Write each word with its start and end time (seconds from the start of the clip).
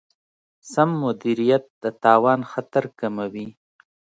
سم 0.71 0.89
مدیریت 1.01 1.63
د 1.83 1.85
تاوان 2.03 2.39
خطر 2.51 2.83
کموي. 2.99 3.47